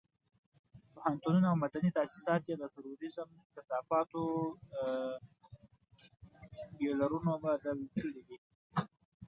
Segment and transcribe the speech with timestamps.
[0.93, 4.21] پوهنتونونه او مدني تاسيسات یې د تروريزم کثافاتو
[6.77, 8.37] بيولرونو بدل کړي دي.